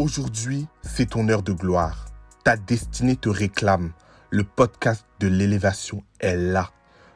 Aujourd'hui, 0.00 0.66
c'est 0.80 1.10
ton 1.10 1.28
heure 1.28 1.42
de 1.42 1.52
gloire. 1.52 2.06
Ta 2.42 2.56
destinée 2.56 3.16
te 3.16 3.28
réclame. 3.28 3.92
Le 4.30 4.44
podcast 4.44 5.04
de 5.18 5.28
l'élévation 5.28 6.02
est 6.20 6.38
là. 6.38 6.70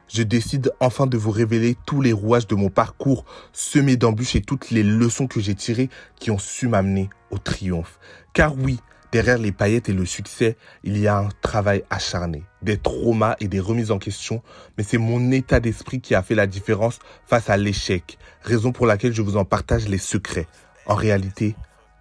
Je 0.07 0.21
décide 0.21 0.71
enfin 0.79 1.07
de 1.07 1.17
vous 1.17 1.31
révéler 1.31 1.75
tous 1.87 1.99
les 1.99 2.13
rouages 2.13 2.45
de 2.45 2.53
mon 2.53 2.69
parcours, 2.69 3.25
semé 3.53 3.97
d'embûches 3.97 4.35
et 4.35 4.41
toutes 4.41 4.69
les 4.69 4.83
leçons 4.83 5.25
que 5.25 5.39
j'ai 5.39 5.55
tirées 5.55 5.89
qui 6.19 6.29
ont 6.29 6.37
su 6.37 6.67
m'amener 6.67 7.09
au 7.31 7.39
triomphe. 7.39 7.97
Car 8.33 8.55
oui, 8.55 8.79
derrière 9.11 9.39
les 9.39 9.51
paillettes 9.51 9.89
et 9.89 9.93
le 9.93 10.05
succès, 10.05 10.55
il 10.83 10.99
y 10.99 11.07
a 11.07 11.17
un 11.17 11.29
travail 11.41 11.83
acharné, 11.89 12.43
des 12.61 12.77
traumas 12.77 13.35
et 13.39 13.47
des 13.47 13.59
remises 13.59 13.89
en 13.89 13.97
question, 13.97 14.43
mais 14.77 14.83
c'est 14.83 14.99
mon 14.99 15.31
état 15.31 15.59
d'esprit 15.59 16.01
qui 16.01 16.13
a 16.13 16.21
fait 16.21 16.35
la 16.35 16.45
différence 16.45 16.99
face 17.25 17.49
à 17.49 17.57
l'échec, 17.57 18.19
raison 18.43 18.71
pour 18.71 18.85
laquelle 18.85 19.15
je 19.15 19.23
vous 19.23 19.37
en 19.37 19.43
partage 19.43 19.87
les 19.87 19.97
secrets. 19.97 20.47
En 20.85 20.93
réalité, 20.93 21.55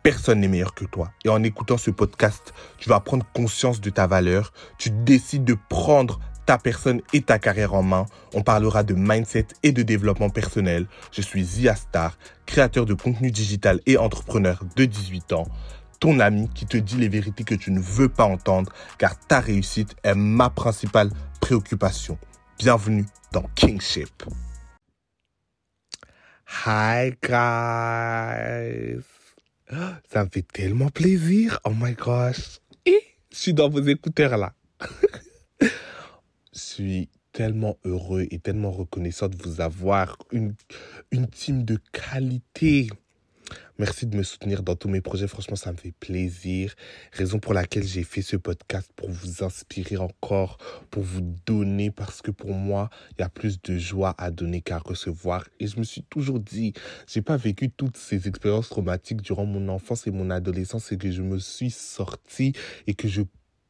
Personne 0.04 0.40
n'est 0.40 0.48
meilleur 0.48 0.74
que 0.74 0.84
toi. 0.84 1.10
Et 1.24 1.30
en 1.30 1.42
écoutant 1.42 1.78
ce 1.78 1.90
podcast, 1.90 2.52
tu 2.76 2.90
vas 2.90 3.00
prendre 3.00 3.24
conscience 3.32 3.80
de 3.80 3.88
ta 3.88 4.06
valeur. 4.06 4.52
Tu 4.76 4.90
décides 4.90 5.44
de 5.44 5.56
prendre 5.70 6.20
ta 6.44 6.58
personne 6.58 7.00
et 7.14 7.22
ta 7.22 7.38
carrière 7.38 7.72
en 7.72 7.82
main. 7.82 8.04
On 8.34 8.42
parlera 8.42 8.82
de 8.82 8.92
mindset 8.92 9.46
et 9.62 9.72
de 9.72 9.82
développement 9.82 10.28
personnel. 10.28 10.86
Je 11.10 11.22
suis 11.22 11.42
Zia 11.42 11.74
Star, 11.74 12.18
créateur 12.44 12.84
de 12.84 12.92
contenu 12.92 13.30
digital 13.30 13.80
et 13.86 13.96
entrepreneur 13.96 14.62
de 14.76 14.84
18 14.84 15.32
ans. 15.32 15.46
Ton 16.00 16.20
ami 16.20 16.50
qui 16.54 16.66
te 16.66 16.76
dit 16.76 16.98
les 16.98 17.08
vérités 17.08 17.44
que 17.44 17.54
tu 17.54 17.70
ne 17.70 17.80
veux 17.80 18.10
pas 18.10 18.26
entendre 18.26 18.70
car 18.98 19.18
ta 19.18 19.40
réussite 19.40 19.96
est 20.02 20.14
ma 20.14 20.50
principale 20.50 21.08
préoccupation. 21.40 22.18
Bienvenue 22.58 23.06
dans 23.32 23.44
Kingship. 23.54 24.24
Hi 26.66 27.14
guys. 27.22 29.23
Ça 30.12 30.24
me 30.24 30.30
fait 30.30 30.46
tellement 30.46 30.88
plaisir. 30.88 31.60
Oh 31.64 31.72
my 31.74 31.94
gosh. 31.94 32.60
Et 32.86 33.00
je 33.30 33.36
suis 33.36 33.54
dans 33.54 33.68
vos 33.68 33.82
écouteurs 33.82 34.36
là. 34.36 34.54
je 35.60 35.68
suis 36.52 37.08
tellement 37.32 37.76
heureux 37.84 38.26
et 38.30 38.38
tellement 38.38 38.70
reconnaissant 38.70 39.28
de 39.28 39.36
vous 39.42 39.60
avoir 39.60 40.16
une, 40.30 40.54
une 41.10 41.26
team 41.28 41.64
de 41.64 41.78
qualité. 41.92 42.88
Merci 43.76 44.06
de 44.06 44.16
me 44.16 44.22
soutenir 44.22 44.62
dans 44.62 44.76
tous 44.76 44.88
mes 44.88 45.00
projets. 45.00 45.26
Franchement, 45.26 45.56
ça 45.56 45.72
me 45.72 45.76
fait 45.76 45.90
plaisir. 45.90 46.76
Raison 47.10 47.40
pour 47.40 47.54
laquelle 47.54 47.82
j'ai 47.82 48.04
fait 48.04 48.22
ce 48.22 48.36
podcast 48.36 48.88
pour 48.94 49.10
vous 49.10 49.42
inspirer 49.42 49.96
encore, 49.96 50.58
pour 50.92 51.02
vous 51.02 51.22
donner, 51.44 51.90
parce 51.90 52.22
que 52.22 52.30
pour 52.30 52.52
moi, 52.52 52.88
il 53.12 53.22
y 53.22 53.24
a 53.24 53.28
plus 53.28 53.60
de 53.60 53.76
joie 53.76 54.14
à 54.16 54.30
donner 54.30 54.60
qu'à 54.60 54.78
recevoir. 54.78 55.48
Et 55.58 55.66
je 55.66 55.76
me 55.80 55.82
suis 55.82 56.04
toujours 56.04 56.38
dit, 56.38 56.72
j'ai 57.08 57.20
pas 57.20 57.36
vécu 57.36 57.68
toutes 57.68 57.96
ces 57.96 58.28
expériences 58.28 58.68
traumatiques 58.68 59.22
durant 59.22 59.44
mon 59.44 59.68
enfance 59.68 60.06
et 60.06 60.12
mon 60.12 60.30
adolescence 60.30 60.92
et 60.92 60.96
que 60.96 61.10
je 61.10 61.22
me 61.22 61.40
suis 61.40 61.72
sorti 61.72 62.52
et 62.86 62.94
que 62.94 63.08
je 63.08 63.22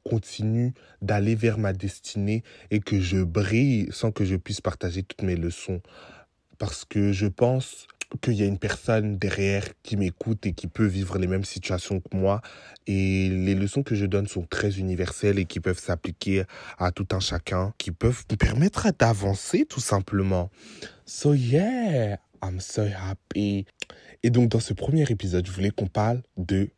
continue 0.04 0.74
d'aller 1.00 1.34
vers 1.34 1.56
ma 1.56 1.72
destinée 1.72 2.42
et 2.70 2.80
que 2.80 3.00
je 3.00 3.22
brille 3.22 3.88
sans 3.90 4.12
que 4.12 4.26
je 4.26 4.36
puisse 4.36 4.60
partager 4.60 5.02
toutes 5.02 5.22
mes 5.22 5.36
leçons. 5.36 5.80
Parce 6.58 6.84
que 6.84 7.10
je 7.12 7.26
pense 7.26 7.86
qu'il 8.20 8.34
y 8.34 8.42
a 8.42 8.46
une 8.46 8.58
personne 8.58 9.16
derrière 9.18 9.64
qui 9.82 9.96
m'écoute 9.96 10.46
et 10.46 10.52
qui 10.52 10.66
peut 10.66 10.86
vivre 10.86 11.18
les 11.18 11.26
mêmes 11.26 11.44
situations 11.44 12.00
que 12.00 12.16
moi. 12.16 12.40
Et 12.86 13.28
les 13.28 13.54
leçons 13.54 13.82
que 13.82 13.94
je 13.94 14.06
donne 14.06 14.26
sont 14.26 14.42
très 14.42 14.78
universelles 14.78 15.38
et 15.38 15.44
qui 15.44 15.60
peuvent 15.60 15.78
s'appliquer 15.78 16.44
à 16.78 16.92
tout 16.92 17.08
un 17.12 17.20
chacun, 17.20 17.72
qui 17.78 17.90
peuvent 17.90 18.24
me 18.30 18.36
permettre 18.36 18.88
d'avancer 18.98 19.66
tout 19.66 19.80
simplement. 19.80 20.50
So 21.06 21.34
yeah, 21.34 22.18
I'm 22.42 22.60
so 22.60 22.82
happy. 22.82 23.66
Et 24.22 24.30
donc 24.30 24.50
dans 24.50 24.60
ce 24.60 24.74
premier 24.74 25.04
épisode, 25.10 25.46
je 25.46 25.52
voulais 25.52 25.70
qu'on 25.70 25.86
parle 25.86 26.22
de 26.36 26.70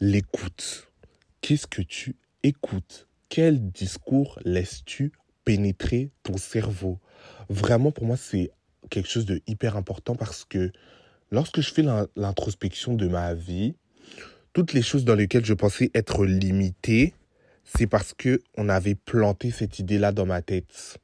l'écoute. 0.00 0.88
Qu'est-ce 1.40 1.66
que 1.66 1.82
tu 1.82 2.16
écoutes? 2.42 3.08
Quel 3.28 3.70
discours 3.70 4.38
laisses-tu 4.44 5.12
pénétrer 5.44 6.10
ton 6.22 6.36
cerveau? 6.36 6.98
Vraiment, 7.48 7.92
pour 7.92 8.04
moi, 8.04 8.16
c'est 8.16 8.50
quelque 8.90 9.08
chose 9.08 9.26
de 9.26 9.40
hyper 9.46 9.76
important 9.76 10.14
parce 10.14 10.44
que 10.44 10.72
lorsque 11.30 11.60
je 11.60 11.72
fais 11.72 11.84
l'introspection 12.16 12.94
de 12.94 13.08
ma 13.08 13.34
vie, 13.34 13.74
toutes 14.52 14.72
les 14.72 14.82
choses 14.82 15.04
dans 15.04 15.14
lesquelles 15.14 15.44
je 15.44 15.54
pensais 15.54 15.90
être 15.94 16.26
limité, 16.26 17.14
c'est 17.64 17.86
parce 17.86 18.12
que 18.14 18.42
on 18.56 18.68
avait 18.68 18.96
planté 18.96 19.50
cette 19.50 19.78
idée-là 19.78 20.12
dans 20.12 20.26
ma 20.26 20.42
tête. 20.42 20.98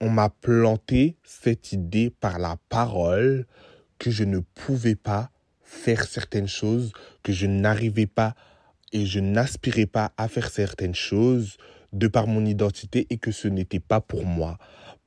On 0.00 0.10
m'a 0.10 0.28
planté 0.28 1.16
cette 1.24 1.72
idée 1.72 2.10
par 2.10 2.38
la 2.38 2.56
parole 2.68 3.46
que 3.98 4.10
je 4.10 4.24
ne 4.24 4.38
pouvais 4.38 4.94
pas 4.94 5.30
faire 5.62 6.04
certaines 6.04 6.48
choses, 6.48 6.92
que 7.22 7.32
je 7.32 7.46
n'arrivais 7.46 8.06
pas 8.06 8.34
et 8.92 9.06
je 9.06 9.20
n'aspirais 9.20 9.86
pas 9.86 10.12
à 10.16 10.28
faire 10.28 10.50
certaines 10.50 10.94
choses 10.94 11.56
de 11.92 12.08
par 12.08 12.26
mon 12.26 12.44
identité 12.44 13.06
et 13.10 13.18
que 13.18 13.30
ce 13.30 13.48
n'était 13.48 13.80
pas 13.80 14.00
pour 14.00 14.24
moi. 14.24 14.58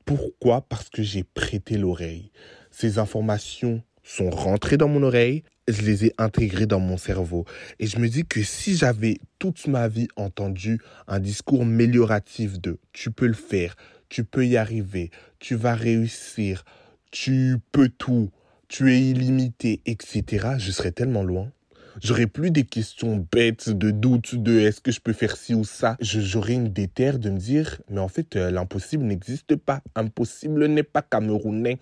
Pourquoi? 0.05 0.61
Parce 0.61 0.89
que 0.89 1.03
j'ai 1.03 1.23
prêté 1.23 1.77
l'oreille. 1.77 2.31
Ces 2.71 2.97
informations 2.99 3.83
sont 4.03 4.29
rentrées 4.29 4.77
dans 4.77 4.87
mon 4.89 5.03
oreille, 5.03 5.43
je 5.67 5.81
les 5.81 6.05
ai 6.05 6.13
intégrées 6.17 6.65
dans 6.65 6.79
mon 6.79 6.97
cerveau. 6.97 7.45
Et 7.79 7.87
je 7.87 7.99
me 7.99 8.09
dis 8.09 8.25
que 8.25 8.43
si 8.43 8.75
j'avais 8.75 9.17
toute 9.39 9.67
ma 9.67 9.87
vie 9.87 10.09
entendu 10.15 10.79
un 11.07 11.19
discours 11.19 11.61
amélioratif 11.61 12.59
de 12.59 12.79
tu 12.91 13.11
peux 13.11 13.27
le 13.27 13.33
faire, 13.33 13.75
tu 14.09 14.23
peux 14.23 14.45
y 14.45 14.57
arriver, 14.57 15.09
tu 15.39 15.55
vas 15.55 15.75
réussir, 15.75 16.65
tu 17.11 17.57
peux 17.71 17.89
tout, 17.89 18.29
tu 18.67 18.93
es 18.93 18.99
illimité, 18.99 19.81
etc., 19.85 20.55
je 20.57 20.71
serais 20.71 20.91
tellement 20.91 21.23
loin. 21.23 21.51
J'aurais 22.01 22.27
plus 22.27 22.51
des 22.51 22.63
questions 22.63 23.25
bêtes 23.31 23.69
de 23.69 23.91
doute 23.91 24.35
de 24.35 24.59
est-ce 24.59 24.81
que 24.81 24.91
je 24.91 24.99
peux 24.99 25.13
faire 25.13 25.37
ci 25.37 25.53
ou 25.53 25.63
ça. 25.63 25.95
J'aurais 25.99 26.53
une 26.53 26.69
déterre 26.69 27.19
de 27.19 27.29
me 27.29 27.37
dire, 27.37 27.81
mais 27.89 27.99
en 27.99 28.07
fait, 28.07 28.35
euh, 28.35 28.51
l'impossible 28.51 29.03
n'existe 29.03 29.55
pas. 29.55 29.81
Impossible 29.95 30.65
n'est 30.67 30.83
pas 30.83 31.01
camerounais. 31.01 31.77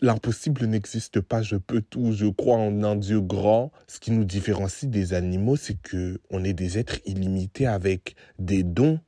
L'impossible 0.00 0.64
n'existe 0.66 1.20
pas. 1.20 1.42
Je 1.42 1.56
peux 1.56 1.82
tout. 1.82 2.12
Je 2.12 2.26
crois 2.26 2.56
en 2.56 2.82
un 2.82 2.96
Dieu 2.96 3.20
grand. 3.20 3.72
Ce 3.86 4.00
qui 4.00 4.10
nous 4.10 4.24
différencie 4.24 4.90
des 4.90 5.12
animaux, 5.12 5.56
c'est 5.56 5.80
que 5.80 6.20
on 6.30 6.44
est 6.44 6.54
des 6.54 6.78
êtres 6.78 6.98
illimités 7.04 7.66
avec 7.66 8.16
des 8.38 8.62
dons. 8.62 9.00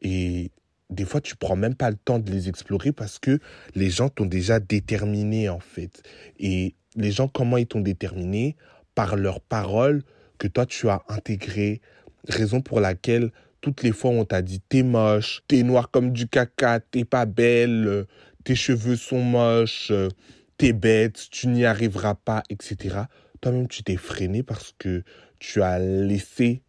Et 0.00 0.50
des 0.90 1.04
fois, 1.04 1.20
tu 1.20 1.36
prends 1.36 1.56
même 1.56 1.74
pas 1.74 1.90
le 1.90 1.96
temps 1.96 2.18
de 2.18 2.30
les 2.30 2.48
explorer 2.48 2.92
parce 2.92 3.18
que 3.18 3.40
les 3.74 3.90
gens 3.90 4.08
t'ont 4.08 4.26
déjà 4.26 4.60
déterminé, 4.60 5.48
en 5.48 5.60
fait. 5.60 6.02
Et 6.38 6.74
les 6.96 7.10
gens, 7.12 7.28
comment 7.28 7.58
ils 7.58 7.66
t'ont 7.66 7.80
déterminé? 7.80 8.56
Par 8.98 9.14
leurs 9.14 9.40
paroles 9.40 10.02
que 10.38 10.48
toi 10.48 10.66
tu 10.66 10.88
as 10.88 11.04
intégré, 11.08 11.80
raison 12.26 12.60
pour 12.60 12.80
laquelle 12.80 13.30
toutes 13.60 13.84
les 13.84 13.92
fois 13.92 14.10
on 14.10 14.24
t'a 14.24 14.42
dit 14.42 14.60
t'es 14.68 14.82
moche, 14.82 15.44
t'es 15.46 15.62
noir 15.62 15.92
comme 15.92 16.10
du 16.10 16.26
caca, 16.26 16.80
t'es 16.80 17.04
pas 17.04 17.24
belle, 17.24 18.06
tes 18.42 18.56
cheveux 18.56 18.96
sont 18.96 19.22
moches, 19.22 19.92
t'es 20.56 20.72
bête, 20.72 21.28
tu 21.30 21.46
n'y 21.46 21.64
arriveras 21.64 22.16
pas, 22.16 22.42
etc. 22.50 23.02
Toi-même 23.40 23.68
tu 23.68 23.84
t'es 23.84 23.94
freiné 23.94 24.42
parce 24.42 24.74
que 24.76 25.04
tu 25.38 25.62
as 25.62 25.78
laissé 25.78 26.62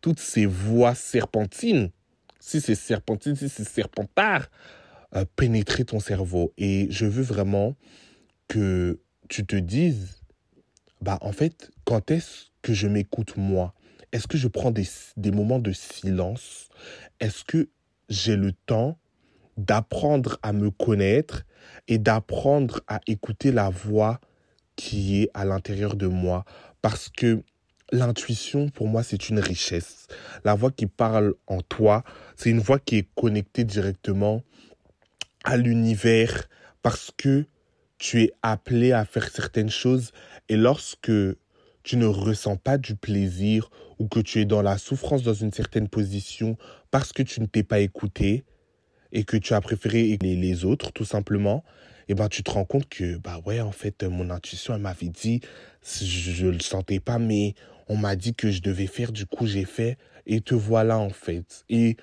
toutes 0.00 0.20
ces 0.20 0.46
voix 0.46 0.94
serpentines, 0.94 1.90
si 2.40 2.62
c'est 2.62 2.74
serpentine, 2.74 3.36
si 3.36 3.50
c'est 3.50 3.68
serpentard, 3.68 4.48
euh, 5.14 5.26
pénétrer 5.36 5.84
ton 5.84 6.00
cerveau. 6.00 6.54
Et 6.56 6.86
je 6.88 7.04
veux 7.04 7.22
vraiment 7.22 7.76
que 8.48 8.98
tu 9.28 9.44
te 9.44 9.56
dises, 9.56 10.15
bah 11.00 11.18
en 11.20 11.32
fait, 11.32 11.70
quand 11.84 12.10
est-ce 12.10 12.46
que 12.62 12.72
je 12.72 12.88
m'écoute 12.88 13.36
moi? 13.36 13.74
Est-ce 14.12 14.26
que 14.26 14.38
je 14.38 14.48
prends 14.48 14.70
des, 14.70 14.86
des 15.16 15.30
moments 15.30 15.58
de 15.58 15.72
silence? 15.72 16.68
Est-ce 17.20 17.44
que 17.44 17.68
j'ai 18.08 18.36
le 18.36 18.52
temps 18.52 18.98
d'apprendre 19.56 20.38
à 20.42 20.52
me 20.52 20.70
connaître 20.70 21.44
et 21.88 21.98
d'apprendre 21.98 22.80
à 22.88 23.00
écouter 23.06 23.52
la 23.52 23.68
voix 23.68 24.20
qui 24.76 25.22
est 25.22 25.30
à 25.34 25.44
l'intérieur 25.44 25.96
de 25.96 26.06
moi? 26.06 26.44
Parce 26.82 27.08
que 27.08 27.42
l'intuition, 27.92 28.68
pour 28.68 28.88
moi, 28.88 29.02
c'est 29.02 29.28
une 29.28 29.38
richesse. 29.38 30.06
La 30.44 30.54
voix 30.54 30.70
qui 30.70 30.86
parle 30.86 31.34
en 31.46 31.60
toi, 31.60 32.04
c'est 32.36 32.50
une 32.50 32.60
voix 32.60 32.78
qui 32.78 32.96
est 32.96 33.08
connectée 33.14 33.64
directement 33.64 34.42
à 35.44 35.56
l'univers 35.56 36.48
parce 36.82 37.10
que 37.16 37.46
tu 37.98 38.22
es 38.22 38.32
appelé 38.42 38.92
à 38.92 39.04
faire 39.04 39.28
certaines 39.28 39.70
choses 39.70 40.12
et 40.48 40.56
lorsque 40.56 41.12
tu 41.82 41.96
ne 41.96 42.06
ressens 42.06 42.56
pas 42.56 42.78
du 42.78 42.96
plaisir 42.96 43.70
ou 43.98 44.08
que 44.08 44.20
tu 44.20 44.40
es 44.40 44.44
dans 44.44 44.62
la 44.62 44.76
souffrance 44.78 45.22
dans 45.22 45.34
une 45.34 45.52
certaine 45.52 45.88
position 45.88 46.56
parce 46.90 47.12
que 47.12 47.22
tu 47.22 47.40
ne 47.40 47.46
t'es 47.46 47.62
pas 47.62 47.80
écouté 47.80 48.44
et 49.12 49.24
que 49.24 49.36
tu 49.36 49.54
as 49.54 49.60
préféré 49.60 50.18
les, 50.20 50.64
autres 50.64 50.92
tout 50.92 51.04
simplement, 51.04 51.64
et 52.08 52.12
eh 52.12 52.14
ben 52.14 52.28
tu 52.28 52.42
te 52.42 52.50
rends 52.50 52.64
compte 52.64 52.88
que 52.88 53.16
bah 53.16 53.40
ouais 53.46 53.60
en 53.60 53.72
fait 53.72 54.02
mon 54.02 54.30
intuition 54.30 54.74
elle 54.74 54.82
m'avait 54.82 55.08
dit 55.08 55.40
je, 55.82 56.46
ne 56.46 56.50
le 56.50 56.60
sentais 56.60 57.00
pas 57.00 57.18
mais 57.18 57.54
on 57.88 57.96
m'a 57.96 58.16
dit 58.16 58.34
que 58.34 58.50
je 58.50 58.60
devais 58.60 58.86
faire 58.86 59.12
du 59.12 59.26
coup 59.26 59.46
j'ai 59.46 59.64
fait 59.64 59.96
et 60.26 60.40
te 60.40 60.54
voilà 60.54 60.98
en 60.98 61.10
fait. 61.10 61.64
Et 61.68 61.96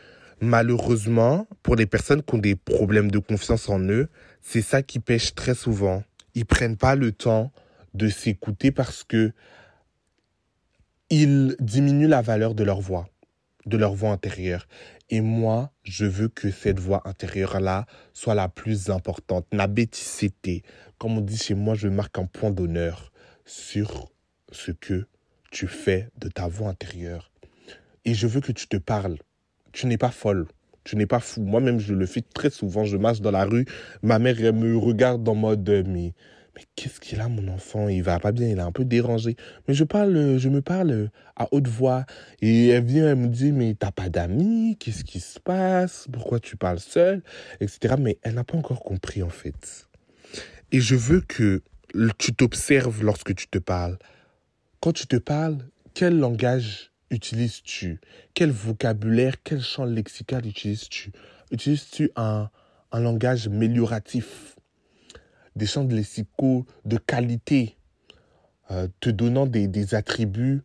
malheureusement 0.44 1.48
pour 1.63 1.75
les 1.75 1.86
personnes 1.86 2.22
qui 2.24 2.36
ont 2.36 2.40
des 2.40 2.56
problèmes 2.56 3.12
de 3.12 3.19
confiance 3.19 3.69
en 3.69 3.80
eux, 3.80 4.10
c'est 4.42 4.62
ça 4.62 4.84
qui 4.84 5.00
pêche 5.00 5.36
très 5.36 5.56
souvent. 5.56 6.04
Ils 6.36 6.45
prennent 6.45 6.78
pas 6.78 6.95
le 6.95 7.12
temps 7.12 7.51
de 7.94 8.10
s'écouter 8.10 8.72
parce 8.72 9.04
que 9.04 9.31
ils 11.10 11.56
diminuent 11.60 12.07
la 12.07 12.22
valeur 12.22 12.56
de 12.56 12.63
leur 12.63 12.81
voix, 12.81 13.07
de 13.66 13.78
leur 13.78 13.94
voix 13.94 14.12
intérieure. 14.12 14.68
Et 15.10 15.22
moi, 15.22 15.72
je 15.84 16.06
veux 16.06 16.28
que 16.28 16.50
cette 16.50 16.80
voix 16.80 17.07
intérieure-là 17.07 17.86
soit 18.13 18.34
la 18.34 18.50
plus 18.50 18.89
importante. 18.89 19.46
La. 19.51 19.68
Comme 20.98 21.18
on 21.18 21.22
dit 21.22 21.38
chez 21.38 21.54
moi, 21.54 21.75
je 21.75 21.88
marque 21.88 22.18
un 22.18 22.25
point 22.25 22.50
d'honneur 22.50 23.12
sur 23.46 24.12
ce 24.51 24.72
que 24.72 25.07
tu 25.51 25.68
fais 25.68 26.10
de 26.18 26.30
ta 26.30 26.48
voix 26.48 26.69
intérieure. 26.69 27.31
Et 28.06 28.13
je 28.13 28.25
veux 28.28 28.42
que 28.42 28.51
tu 28.51 28.68
te 28.68 28.78
parles. 28.78 29.18
Tu 29.74 29.88
n'es 29.88 29.98
pas 29.98 30.12
folle. 30.12 30.48
Tu 30.86 30.96
n'es 30.96 31.06
pas 31.06 31.20
fou. 31.20 31.42
Moi-même, 31.42 31.80
je 31.80 31.94
le 31.94 32.06
fais 32.06 32.22
très 32.22 32.50
souvent. 32.50 32.86
Je 32.86 32.98
marche 32.98 33.22
dans 33.22 33.31
la 33.31 33.46
rue. 33.46 33.66
Ma 34.02 34.20
mère, 34.20 34.38
me 34.54 34.78
regarde 34.78 35.28
en 35.28 35.36
mode, 35.36 35.70
mais 35.88 36.14
mais 36.56 36.64
qu'est-ce 36.75 37.00
qu'il 37.00 37.20
a 37.20 37.28
mon 37.28 37.48
enfant? 37.48 37.88
Il 37.88 38.04
va 38.04 38.20
pas 38.20 38.31
bien, 38.31 38.48
il 38.48 38.58
est 38.58 38.62
un 38.62 38.72
peu 38.72 38.86
dérangé. 38.86 39.36
Mais 39.68 39.74
je 39.74 39.84
parle, 39.84 40.38
je 40.38 40.50
me 40.50 40.62
parle 40.62 41.10
à 41.36 41.48
haute 41.52 41.68
voix 41.68 42.06
et 42.42 42.68
elle 42.68 42.84
vient, 42.84 43.10
elle 43.10 43.18
me 43.18 43.28
dit 43.28 43.52
mais 43.52 43.74
t'as 43.74 43.92
pas 43.92 44.10
d'amis? 44.10 44.78
Qu'est-ce 44.80 45.04
qui 45.04 45.20
se 45.20 45.40
passe? 45.40 46.08
Pourquoi 46.12 46.40
tu 46.40 46.56
parles 46.56 46.80
seul 46.80 47.24
Etc. 47.60 47.96
Mais 48.00 48.20
elle 48.22 48.36
n'a 48.36 48.44
pas 48.44 48.58
encore 48.58 48.84
compris 48.84 49.24
en 49.24 49.30
fait. 49.30 49.88
Et 50.72 50.80
je 50.80 50.96
veux 50.96 51.22
que 51.22 51.64
tu 52.20 52.36
t'observes 52.36 53.04
lorsque 53.04 53.34
tu 53.34 53.48
te 53.48 53.58
parles. 53.58 53.98
Quand 54.80 54.94
tu 54.94 55.08
te 55.08 55.16
parles, 55.16 55.58
quel 55.96 56.20
langage 56.20 56.93
utilises-tu? 57.13 58.01
Quel 58.33 58.51
vocabulaire, 58.51 59.36
quel 59.44 59.62
champ 59.62 59.86
lexical 59.86 60.45
utilises-tu? 60.45 61.12
Utilises-tu 61.51 62.12
un, 62.15 62.50
un 62.92 63.00
langage 63.00 63.48
mélioratif 63.48 64.56
des 65.56 65.68
champs 65.68 65.83
lexicaux 65.88 66.65
de 66.86 66.98
qualité, 66.98 67.77
euh, 68.71 68.88
te 69.00 69.10
donnant 69.10 69.45
des, 69.45 69.68
des 69.68 69.94
attributs 69.94 70.62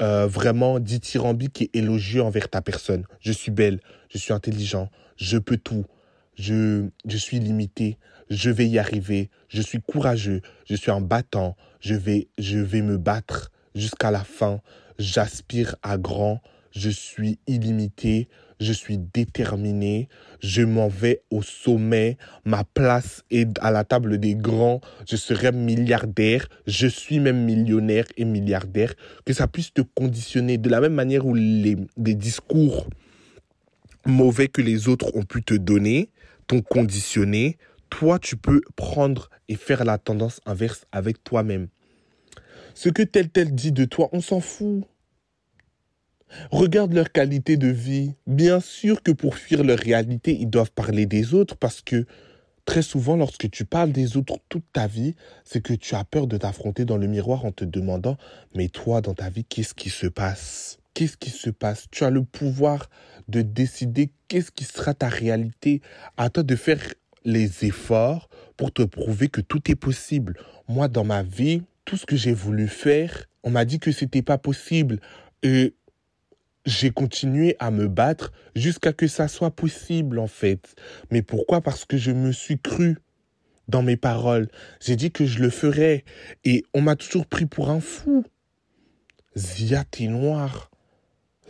euh, 0.00 0.26
vraiment 0.26 0.78
dithyrambiques 0.78 1.62
et 1.62 1.70
élogieux 1.74 2.22
envers 2.22 2.48
ta 2.48 2.60
personne. 2.60 3.06
Je 3.20 3.32
suis 3.32 3.50
belle, 3.50 3.80
je 4.08 4.18
suis 4.18 4.32
intelligent, 4.32 4.90
je 5.16 5.38
peux 5.38 5.56
tout, 5.56 5.86
je, 6.34 6.88
je 7.06 7.16
suis 7.16 7.38
limité, 7.38 7.98
je 8.28 8.50
vais 8.50 8.66
y 8.66 8.78
arriver, 8.78 9.30
je 9.48 9.62
suis 9.62 9.80
courageux, 9.80 10.42
je 10.66 10.74
suis 10.74 10.90
un 10.90 11.00
battant, 11.00 11.56
je 11.80 11.94
vais, 11.94 12.28
je 12.38 12.58
vais 12.58 12.82
me 12.82 12.98
battre 12.98 13.50
jusqu'à 13.74 14.10
la 14.10 14.24
fin, 14.24 14.60
j'aspire 14.98 15.76
à 15.82 15.98
grand, 15.98 16.40
je 16.72 16.90
suis 16.90 17.38
illimité, 17.46 18.28
je 18.60 18.72
suis 18.72 18.98
déterminé, 18.98 20.08
je 20.40 20.62
m'en 20.62 20.88
vais 20.88 21.22
au 21.30 21.42
sommet, 21.42 22.18
ma 22.44 22.64
place 22.64 23.22
est 23.30 23.58
à 23.60 23.70
la 23.70 23.84
table 23.84 24.18
des 24.18 24.34
grands, 24.34 24.80
je 25.08 25.16
serai 25.16 25.52
milliardaire, 25.52 26.46
je 26.66 26.86
suis 26.86 27.18
même 27.18 27.44
millionnaire 27.44 28.04
et 28.16 28.24
milliardaire, 28.24 28.94
que 29.24 29.32
ça 29.32 29.48
puisse 29.48 29.72
te 29.72 29.80
conditionner. 29.80 30.58
De 30.58 30.68
la 30.68 30.80
même 30.80 30.94
manière 30.94 31.26
où 31.26 31.34
les, 31.34 31.76
discours 31.96 32.86
mauvais 34.06 34.48
que 34.48 34.62
les 34.62 34.88
autres 34.88 35.14
ont 35.14 35.24
pu 35.24 35.42
te 35.42 35.54
donner 35.54 36.10
t'ont 36.46 36.62
conditionné, 36.62 37.56
toi 37.88 38.18
tu 38.18 38.36
peux 38.36 38.60
prendre 38.76 39.30
et 39.48 39.56
faire 39.56 39.84
la 39.84 39.98
tendance 39.98 40.40
inverse 40.46 40.84
avec 40.92 41.22
toi-même. 41.24 41.68
Ce 42.82 42.88
que 42.88 43.02
tel 43.02 43.28
tel 43.28 43.54
dit 43.54 43.72
de 43.72 43.84
toi, 43.84 44.08
on 44.12 44.22
s'en 44.22 44.40
fout. 44.40 44.84
Regarde 46.50 46.94
leur 46.94 47.12
qualité 47.12 47.58
de 47.58 47.68
vie. 47.68 48.14
Bien 48.26 48.58
sûr 48.58 49.02
que 49.02 49.12
pour 49.12 49.36
fuir 49.36 49.62
leur 49.64 49.78
réalité, 49.78 50.34
ils 50.40 50.48
doivent 50.48 50.72
parler 50.72 51.04
des 51.04 51.34
autres 51.34 51.58
parce 51.58 51.82
que 51.82 52.06
très 52.64 52.80
souvent, 52.80 53.16
lorsque 53.16 53.50
tu 53.50 53.66
parles 53.66 53.92
des 53.92 54.16
autres 54.16 54.38
toute 54.48 54.64
ta 54.72 54.86
vie, 54.86 55.14
c'est 55.44 55.60
que 55.60 55.74
tu 55.74 55.94
as 55.94 56.04
peur 56.04 56.26
de 56.26 56.38
t'affronter 56.38 56.86
dans 56.86 56.96
le 56.96 57.06
miroir 57.06 57.44
en 57.44 57.52
te 57.52 57.66
demandant, 57.66 58.16
mais 58.54 58.70
toi, 58.70 59.02
dans 59.02 59.12
ta 59.12 59.28
vie, 59.28 59.44
qu'est-ce 59.44 59.74
qui 59.74 59.90
se 59.90 60.06
passe? 60.06 60.78
Qu'est-ce 60.94 61.18
qui 61.18 61.28
se 61.28 61.50
passe? 61.50 61.86
Tu 61.90 62.04
as 62.04 62.10
le 62.10 62.24
pouvoir 62.24 62.88
de 63.28 63.42
décider 63.42 64.10
qu'est-ce 64.28 64.50
qui 64.50 64.64
sera 64.64 64.94
ta 64.94 65.10
réalité. 65.10 65.82
À 66.16 66.30
toi 66.30 66.42
de 66.42 66.56
faire 66.56 66.80
les 67.26 67.66
efforts 67.66 68.30
pour 68.56 68.72
te 68.72 68.80
prouver 68.80 69.28
que 69.28 69.42
tout 69.42 69.70
est 69.70 69.76
possible. 69.76 70.38
Moi, 70.66 70.88
dans 70.88 71.04
ma 71.04 71.22
vie, 71.22 71.60
tout 71.84 71.96
ce 71.96 72.06
que 72.06 72.16
j'ai 72.16 72.32
voulu 72.32 72.68
faire, 72.68 73.26
on 73.42 73.50
m'a 73.50 73.64
dit 73.64 73.78
que 73.78 73.92
c'était 73.92 74.22
pas 74.22 74.38
possible. 74.38 75.00
Et 75.42 75.74
j'ai 76.66 76.90
continué 76.90 77.56
à 77.58 77.70
me 77.70 77.88
battre 77.88 78.32
jusqu'à 78.54 78.92
que 78.92 79.06
ça 79.06 79.28
soit 79.28 79.50
possible 79.50 80.18
en 80.18 80.26
fait. 80.26 80.74
Mais 81.10 81.22
pourquoi? 81.22 81.60
Parce 81.60 81.84
que 81.84 81.96
je 81.96 82.10
me 82.10 82.32
suis 82.32 82.58
cru 82.58 82.98
dans 83.68 83.82
mes 83.82 83.96
paroles. 83.96 84.48
J'ai 84.80 84.96
dit 84.96 85.10
que 85.10 85.24
je 85.24 85.38
le 85.38 85.50
ferais 85.50 86.04
et 86.44 86.64
on 86.74 86.82
m'a 86.82 86.96
toujours 86.96 87.26
pris 87.26 87.46
pour 87.46 87.70
un 87.70 87.80
fou. 87.80 88.24
Zia, 89.36 89.84
t'es 89.84 90.08
noir. 90.08 90.70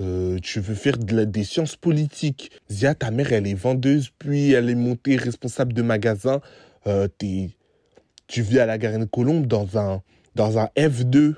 Euh, 0.00 0.38
tu 0.38 0.60
veux 0.60 0.74
faire 0.74 0.96
de 0.96 1.24
des 1.24 1.44
sciences 1.44 1.76
politiques. 1.76 2.50
Zia, 2.70 2.94
ta 2.94 3.10
mère, 3.10 3.32
elle 3.32 3.46
est 3.46 3.54
vendeuse, 3.54 4.10
puis 4.18 4.52
elle 4.52 4.70
est 4.70 4.74
montée 4.74 5.16
responsable 5.16 5.72
de 5.72 5.82
magasin. 5.82 6.40
Euh, 6.86 7.08
tu 7.18 8.42
vis 8.42 8.60
à 8.60 8.66
la 8.66 8.78
Garenne 8.78 9.08
Colombe 9.08 9.46
dans 9.46 9.78
un, 9.78 10.02
dans 10.34 10.58
un 10.58 10.68
F2. 10.76 11.34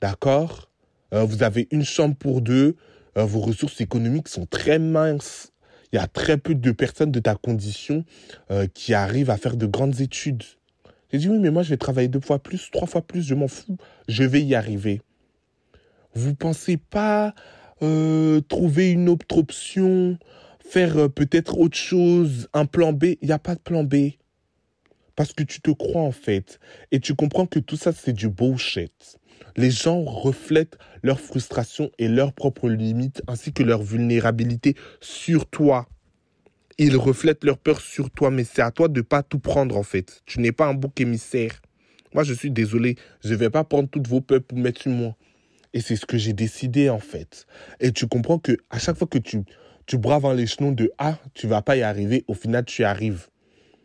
D'accord? 0.00 0.70
Euh, 1.12 1.24
vous 1.24 1.42
avez 1.42 1.68
une 1.70 1.84
chambre 1.84 2.14
pour 2.14 2.40
deux, 2.40 2.76
euh, 3.18 3.24
vos 3.24 3.40
ressources 3.40 3.80
économiques 3.80 4.28
sont 4.28 4.46
très 4.46 4.78
minces. 4.78 5.52
Il 5.92 5.96
y 5.96 5.98
a 5.98 6.06
très 6.06 6.38
peu 6.38 6.54
de 6.54 6.70
personnes 6.70 7.10
de 7.10 7.18
ta 7.18 7.34
condition 7.34 8.04
euh, 8.50 8.66
qui 8.72 8.94
arrivent 8.94 9.30
à 9.30 9.36
faire 9.36 9.56
de 9.56 9.66
grandes 9.66 10.00
études. 10.00 10.44
J'ai 11.10 11.18
dit 11.18 11.28
oui, 11.28 11.38
mais 11.40 11.50
moi 11.50 11.64
je 11.64 11.70
vais 11.70 11.76
travailler 11.76 12.06
deux 12.06 12.20
fois 12.20 12.38
plus, 12.38 12.70
trois 12.70 12.86
fois 12.86 13.02
plus, 13.02 13.22
je 13.22 13.34
m'en 13.34 13.48
fous, 13.48 13.76
je 14.06 14.22
vais 14.22 14.42
y 14.42 14.54
arriver. 14.54 15.02
Vous 16.14 16.34
pensez 16.34 16.76
pas 16.76 17.34
trouver 18.48 18.90
une 18.92 19.08
autre 19.08 19.38
option, 19.38 20.18
faire 20.60 21.10
peut-être 21.10 21.58
autre 21.58 21.78
chose, 21.78 22.46
un 22.52 22.66
plan 22.66 22.92
B? 22.92 23.16
Il 23.22 23.26
n'y 23.26 23.32
a 23.32 23.38
pas 23.38 23.54
de 23.54 23.60
plan 23.60 23.84
B. 23.84 24.10
Parce 25.20 25.34
que 25.34 25.42
tu 25.42 25.60
te 25.60 25.70
crois 25.70 26.00
en 26.00 26.12
fait. 26.12 26.58
Et 26.92 26.98
tu 26.98 27.14
comprends 27.14 27.44
que 27.44 27.58
tout 27.58 27.76
ça 27.76 27.92
c'est 27.92 28.14
du 28.14 28.30
bullshit. 28.30 29.18
Les 29.54 29.70
gens 29.70 30.00
reflètent 30.00 30.78
leur 31.02 31.20
frustration 31.20 31.90
et 31.98 32.08
leurs 32.08 32.32
propres 32.32 32.70
limites 32.70 33.20
ainsi 33.26 33.52
que 33.52 33.62
leur 33.62 33.82
vulnérabilité 33.82 34.76
sur 35.02 35.44
toi. 35.44 35.86
Ils 36.78 36.96
reflètent 36.96 37.44
leur 37.44 37.58
peur 37.58 37.82
sur 37.82 38.10
toi, 38.10 38.30
mais 38.30 38.44
c'est 38.44 38.62
à 38.62 38.70
toi 38.70 38.88
de 38.88 39.02
pas 39.02 39.22
tout 39.22 39.40
prendre 39.40 39.76
en 39.76 39.82
fait. 39.82 40.22
Tu 40.24 40.40
n'es 40.40 40.52
pas 40.52 40.64
un 40.66 40.72
bouc 40.72 40.98
émissaire. 40.98 41.60
Moi, 42.14 42.24
je 42.24 42.32
suis 42.32 42.50
désolé, 42.50 42.96
je 43.22 43.28
ne 43.28 43.36
vais 43.36 43.50
pas 43.50 43.64
prendre 43.64 43.90
toutes 43.90 44.08
vos 44.08 44.22
peurs 44.22 44.42
pour 44.42 44.56
mettre 44.56 44.80
sur 44.80 44.90
moi. 44.90 45.16
Et 45.74 45.82
c'est 45.82 45.96
ce 45.96 46.06
que 46.06 46.16
j'ai 46.16 46.32
décidé 46.32 46.88
en 46.88 46.98
fait. 46.98 47.46
Et 47.78 47.92
tu 47.92 48.06
comprends 48.06 48.38
que 48.38 48.56
à 48.70 48.78
chaque 48.78 48.96
fois 48.96 49.06
que 49.06 49.18
tu, 49.18 49.42
tu 49.84 49.98
braves 49.98 50.24
un 50.24 50.32
l'échelon 50.32 50.72
de 50.72 50.90
Ah, 50.96 51.18
tu 51.34 51.46
vas 51.46 51.60
pas 51.60 51.76
y 51.76 51.82
arriver, 51.82 52.24
au 52.26 52.32
final 52.32 52.64
tu 52.64 52.80
y 52.80 52.84
arrives. 52.86 53.28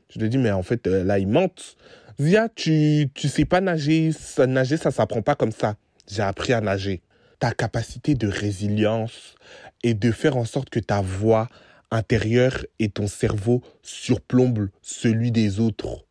Je 0.10 0.20
te 0.20 0.26
dis, 0.26 0.38
mais 0.38 0.52
en 0.52 0.64
fait, 0.64 0.88
euh, 0.88 1.04
là, 1.04 1.20
ils 1.20 1.28
mentent. 1.28 1.76
Zia, 2.20 2.48
tu, 2.50 3.10
tu 3.14 3.28
sais 3.28 3.46
pas 3.46 3.62
nager. 3.62 4.12
Ça, 4.12 4.48
nager, 4.48 4.78
ça 4.78 4.92
s'apprend 4.92 5.22
pas 5.22 5.36
comme 5.36 5.52
ça. 5.52 5.76
J'ai 6.10 6.22
appris 6.22 6.54
à 6.54 6.62
nager. 6.62 7.02
Ta 7.40 7.52
capacité 7.52 8.16
de 8.16 8.28
résilience 8.28 9.36
et 9.84 9.94
de 9.94 10.12
faire 10.12 10.38
en 10.38 10.46
sorte 10.46 10.70
que 10.70 10.80
ta 10.80 11.02
voix 11.02 11.50
intérieure 11.92 12.66
et 12.80 12.90
ton 12.90 13.08
cerveau 13.08 13.62
surplombent 13.82 14.70
celui 14.82 15.32
des 15.32 15.60
autres. 15.60 16.06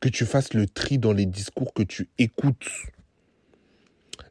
Que 0.00 0.08
tu 0.08 0.26
fasses 0.26 0.52
le 0.52 0.66
tri 0.66 0.98
dans 0.98 1.12
les 1.12 1.26
discours 1.26 1.72
que 1.72 1.82
tu 1.82 2.08
écoutes. 2.18 2.68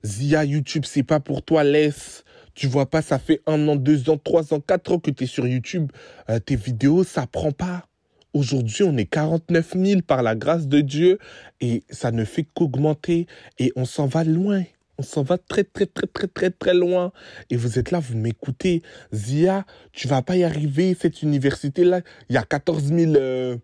Zia, 0.03 0.43
YouTube, 0.45 0.83
c'est 0.85 1.03
pas 1.03 1.19
pour 1.19 1.43
toi, 1.43 1.63
laisse. 1.63 2.23
Tu 2.53 2.67
vois 2.67 2.89
pas, 2.89 3.01
ça 3.01 3.17
fait 3.17 3.41
un 3.47 3.67
an, 3.67 3.75
deux 3.75 4.09
ans, 4.09 4.17
trois 4.17 4.53
ans, 4.53 4.59
quatre 4.59 4.91
ans 4.91 4.99
que 4.99 5.11
tu 5.11 5.23
es 5.23 5.27
sur 5.27 5.47
YouTube. 5.47 5.91
Euh, 6.29 6.39
tes 6.39 6.55
vidéos, 6.55 7.03
ça 7.03 7.25
prend 7.25 7.51
pas. 7.51 7.87
Aujourd'hui, 8.33 8.83
on 8.83 8.95
est 8.95 9.05
49 9.05 9.73
000 9.75 10.01
par 10.01 10.23
la 10.23 10.35
grâce 10.35 10.67
de 10.67 10.79
Dieu 10.79 11.19
et 11.59 11.83
ça 11.89 12.11
ne 12.11 12.23
fait 12.23 12.45
qu'augmenter 12.53 13.27
et 13.59 13.73
on 13.75 13.83
s'en 13.83 14.07
va 14.07 14.23
loin. 14.23 14.63
On 14.97 15.03
s'en 15.03 15.23
va 15.23 15.37
très, 15.37 15.65
très, 15.65 15.85
très, 15.85 16.07
très, 16.07 16.27
très, 16.27 16.49
très 16.49 16.73
loin. 16.73 17.11
Et 17.49 17.57
vous 17.57 17.77
êtes 17.77 17.91
là, 17.91 17.99
vous 17.99 18.15
m'écoutez. 18.15 18.83
Zia, 19.13 19.65
tu 19.91 20.07
vas 20.07 20.21
pas 20.21 20.37
y 20.37 20.43
arriver. 20.43 20.95
Cette 20.97 21.23
université-là, 21.23 22.01
il 22.29 22.35
y 22.35 22.37
a 22.37 22.43
14 22.43 22.83
000 22.83 23.15
euh, 23.15 23.57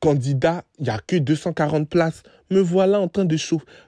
candidats. 0.00 0.64
Il 0.78 0.86
y 0.86 0.90
a 0.90 0.98
que 1.04 1.16
240 1.16 1.88
places. 1.88 2.22
Me 2.50 2.60
voilà 2.60 3.00
en 3.00 3.08
train 3.08 3.24
de 3.24 3.36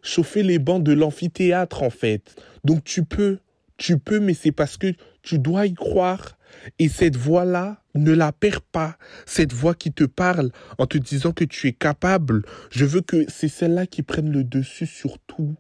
chauffer 0.02 0.42
les 0.42 0.58
bancs 0.58 0.82
de 0.82 0.92
l'amphithéâtre, 0.92 1.82
en 1.82 1.90
fait. 1.90 2.34
Donc 2.64 2.84
tu 2.84 3.04
peux, 3.04 3.38
tu 3.78 3.98
peux, 3.98 4.18
mais 4.18 4.34
c'est 4.34 4.52
parce 4.52 4.76
que 4.76 4.92
tu 5.22 5.38
dois 5.38 5.66
y 5.66 5.74
croire. 5.74 6.36
Et 6.78 6.88
cette 6.88 7.16
voix-là, 7.16 7.82
ne 7.96 8.12
la 8.12 8.32
perds 8.32 8.62
pas. 8.62 8.96
Cette 9.26 9.52
voix 9.52 9.74
qui 9.74 9.92
te 9.92 10.04
parle 10.04 10.50
en 10.78 10.86
te 10.86 10.98
disant 10.98 11.32
que 11.32 11.44
tu 11.44 11.68
es 11.68 11.72
capable. 11.72 12.42
Je 12.70 12.84
veux 12.84 13.00
que 13.00 13.24
c'est 13.28 13.48
celle-là 13.48 13.86
qui 13.86 14.02
prenne 14.02 14.30
le 14.30 14.44
dessus 14.44 14.86
sur 14.86 15.18
tout 15.18 15.56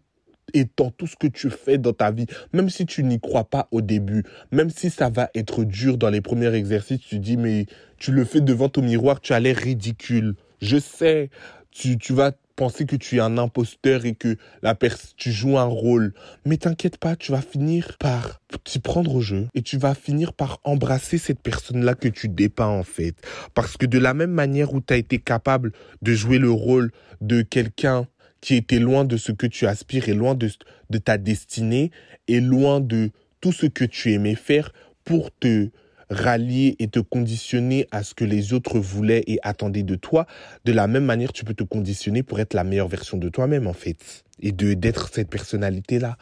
et 0.54 0.66
dans 0.76 0.90
tout 0.90 1.06
ce 1.06 1.16
que 1.16 1.26
tu 1.26 1.50
fais 1.50 1.78
dans 1.78 1.92
ta 1.92 2.10
vie, 2.10 2.26
même 2.52 2.70
si 2.70 2.86
tu 2.86 3.02
n'y 3.02 3.20
crois 3.20 3.44
pas 3.44 3.68
au 3.72 3.80
début, 3.80 4.22
même 4.52 4.70
si 4.70 4.90
ça 4.90 5.10
va 5.10 5.28
être 5.34 5.64
dur 5.64 5.98
dans 5.98 6.10
les 6.10 6.20
premiers 6.20 6.54
exercices, 6.54 7.00
tu 7.00 7.18
dis 7.18 7.36
mais 7.36 7.66
tu 7.98 8.12
le 8.12 8.24
fais 8.24 8.40
devant 8.40 8.68
ton 8.68 8.82
miroir, 8.82 9.20
tu 9.20 9.32
as 9.32 9.40
l'air 9.40 9.56
ridicule. 9.56 10.36
Je 10.60 10.78
sais, 10.78 11.30
tu, 11.70 11.98
tu 11.98 12.12
vas 12.12 12.32
penser 12.56 12.86
que 12.86 12.96
tu 12.96 13.16
es 13.16 13.20
un 13.20 13.38
imposteur 13.38 14.04
et 14.06 14.14
que 14.14 14.36
la 14.62 14.74
tu 15.16 15.30
joues 15.30 15.58
un 15.58 15.64
rôle. 15.64 16.14
Mais 16.44 16.56
t'inquiète 16.56 16.96
pas, 16.96 17.14
tu 17.14 17.32
vas 17.32 17.42
finir 17.42 17.96
par 17.98 18.40
t'y 18.64 18.78
prendre 18.78 19.14
au 19.14 19.20
jeu 19.20 19.48
et 19.54 19.62
tu 19.62 19.78
vas 19.78 19.94
finir 19.94 20.32
par 20.32 20.58
embrasser 20.64 21.18
cette 21.18 21.40
personne-là 21.40 21.94
que 21.94 22.08
tu 22.08 22.28
dépeins 22.28 22.66
en 22.66 22.82
fait. 22.82 23.14
Parce 23.54 23.76
que 23.76 23.86
de 23.86 23.98
la 23.98 24.14
même 24.14 24.30
manière 24.30 24.74
où 24.74 24.80
tu 24.80 24.92
as 24.94 24.96
été 24.96 25.18
capable 25.18 25.72
de 26.02 26.14
jouer 26.14 26.38
le 26.38 26.50
rôle 26.50 26.90
de 27.20 27.42
quelqu'un 27.42 28.06
qui 28.40 28.54
était 28.54 28.78
loin 28.78 29.04
de 29.04 29.16
ce 29.16 29.32
que 29.32 29.46
tu 29.46 29.66
aspires 29.66 30.08
et 30.08 30.14
loin 30.14 30.34
de, 30.34 30.48
de 30.90 30.98
ta 30.98 31.18
destinée 31.18 31.90
et 32.28 32.40
loin 32.40 32.80
de 32.80 33.10
tout 33.40 33.52
ce 33.52 33.66
que 33.66 33.84
tu 33.84 34.12
aimais 34.12 34.34
faire 34.34 34.72
pour 35.04 35.30
te 35.30 35.70
rallier 36.10 36.76
et 36.78 36.88
te 36.88 37.00
conditionner 37.00 37.86
à 37.90 38.02
ce 38.02 38.14
que 38.14 38.24
les 38.24 38.52
autres 38.52 38.78
voulaient 38.78 39.24
et 39.26 39.38
attendaient 39.42 39.82
de 39.82 39.96
toi, 39.96 40.26
de 40.64 40.72
la 40.72 40.86
même 40.86 41.04
manière, 41.04 41.32
tu 41.32 41.44
peux 41.44 41.54
te 41.54 41.64
conditionner 41.64 42.22
pour 42.22 42.40
être 42.40 42.54
la 42.54 42.64
meilleure 42.64 42.88
version 42.88 43.16
de 43.16 43.28
toi-même, 43.28 43.66
en 43.66 43.72
fait. 43.72 44.24
Et 44.38 44.52
de, 44.52 44.74
d'être 44.74 45.08
cette 45.10 45.30
personnalité-là. 45.30 46.18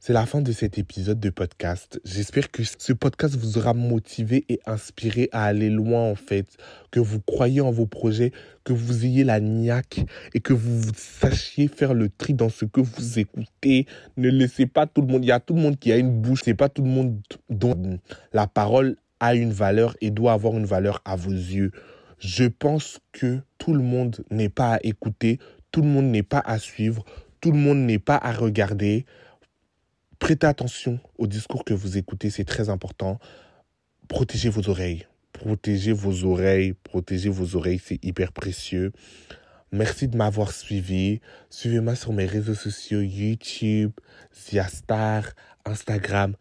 C'est 0.00 0.14
la 0.14 0.24
fin 0.24 0.40
de 0.40 0.52
cet 0.52 0.78
épisode 0.78 1.20
de 1.20 1.28
podcast. 1.28 2.00
J'espère 2.02 2.50
que 2.50 2.62
ce 2.64 2.94
podcast 2.94 3.36
vous 3.36 3.58
aura 3.58 3.74
motivé 3.74 4.46
et 4.48 4.58
inspiré 4.64 5.28
à 5.32 5.44
aller 5.44 5.68
loin, 5.68 6.00
en 6.00 6.14
fait. 6.14 6.46
Que 6.90 6.98
vous 6.98 7.20
croyez 7.20 7.60
en 7.60 7.70
vos 7.70 7.84
projets, 7.84 8.32
que 8.64 8.72
vous 8.72 9.04
ayez 9.04 9.22
la 9.22 9.38
niaque 9.40 10.00
et 10.32 10.40
que 10.40 10.54
vous 10.54 10.90
sachiez 10.96 11.68
faire 11.68 11.92
le 11.92 12.08
tri 12.08 12.32
dans 12.32 12.48
ce 12.48 12.64
que 12.64 12.80
vous 12.80 13.18
écoutez. 13.18 13.86
Ne 14.16 14.30
laissez 14.30 14.64
pas 14.64 14.86
tout 14.86 15.02
le 15.02 15.08
monde. 15.08 15.26
Il 15.26 15.28
y 15.28 15.32
a 15.32 15.40
tout 15.40 15.52
le 15.52 15.60
monde 15.60 15.78
qui 15.78 15.92
a 15.92 15.98
une 15.98 16.22
bouche. 16.22 16.40
C'est 16.44 16.54
pas 16.54 16.70
tout 16.70 16.82
le 16.82 16.88
monde 16.88 17.20
dont 17.50 17.98
la 18.32 18.46
parole 18.46 18.96
a 19.20 19.34
une 19.34 19.52
valeur 19.52 19.96
et 20.00 20.10
doit 20.10 20.32
avoir 20.32 20.54
une 20.54 20.66
valeur 20.66 21.00
à 21.04 21.16
vos 21.16 21.30
yeux. 21.30 21.72
Je 22.18 22.44
pense 22.44 22.98
que 23.12 23.40
tout 23.58 23.74
le 23.74 23.82
monde 23.82 24.24
n'est 24.30 24.48
pas 24.48 24.74
à 24.74 24.78
écouter, 24.82 25.38
tout 25.70 25.82
le 25.82 25.88
monde 25.88 26.06
n'est 26.06 26.22
pas 26.22 26.40
à 26.40 26.58
suivre, 26.58 27.04
tout 27.40 27.52
le 27.52 27.58
monde 27.58 27.78
n'est 27.78 27.98
pas 27.98 28.16
à 28.16 28.32
regarder. 28.32 29.06
Prêtez 30.18 30.46
attention 30.46 30.98
au 31.16 31.26
discours 31.26 31.64
que 31.64 31.74
vous 31.74 31.96
écoutez, 31.96 32.30
c'est 32.30 32.44
très 32.44 32.68
important. 32.68 33.18
Protégez 34.08 34.48
vos 34.48 34.68
oreilles. 34.68 35.06
Protégez 35.32 35.92
vos 35.92 36.24
oreilles, 36.24 36.72
protégez 36.72 37.28
vos 37.28 37.54
oreilles, 37.54 37.80
c'est 37.84 38.04
hyper 38.04 38.32
précieux. 38.32 38.92
Merci 39.70 40.08
de 40.08 40.16
m'avoir 40.16 40.50
suivi. 40.50 41.20
Suivez-moi 41.50 41.94
sur 41.94 42.12
mes 42.12 42.26
réseaux 42.26 42.54
sociaux 42.54 43.02
YouTube, 43.02 43.92
Ziastar, 44.34 45.24
Instagram, 45.64 46.34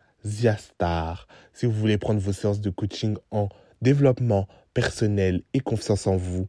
Si 1.53 1.65
vous 1.65 1.71
voulez 1.71 1.97
prendre 1.97 2.19
vos 2.19 2.33
séances 2.33 2.61
de 2.61 2.69
coaching 2.69 3.17
en 3.31 3.49
développement 3.81 4.47
personnel 4.73 5.41
et 5.53 5.59
confiance 5.59 6.07
en 6.07 6.17
vous, 6.17 6.47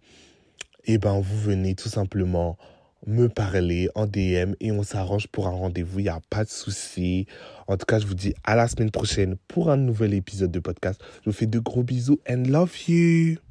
eh 0.85 0.99
ben, 0.99 1.21
vous 1.21 1.39
venez 1.39 1.75
tout 1.75 1.89
simplement 1.89 2.57
me 3.07 3.29
parler 3.29 3.89
en 3.95 4.07
DM 4.07 4.55
et 4.61 4.73
on 4.73 4.83
s'arrange 4.83 5.29
pour 5.29 5.47
un 5.47 5.53
rendez-vous. 5.53 6.01
Il 6.01 6.05
n'y 6.05 6.09
a 6.09 6.21
pas 6.31 6.45
de 6.45 6.51
souci. 6.51 7.27
En 7.67 7.77
tout 7.77 7.87
cas, 7.87 7.99
je 7.99 8.07
vous 8.07 8.15
dis 8.15 8.35
à 8.45 8.57
la 8.57 8.69
semaine 8.69 8.91
prochaine 8.91 9.37
pour 9.49 9.71
un 9.71 9.77
nouvel 9.77 10.15
épisode 10.15 10.51
de 10.51 10.61
podcast. 10.61 11.01
Je 11.25 11.31
vous 11.31 11.37
fais 11.37 11.47
de 11.47 11.59
gros 11.59 11.83
bisous 11.83 12.21
and 12.29 12.45
love 12.49 12.75
you. 12.89 13.39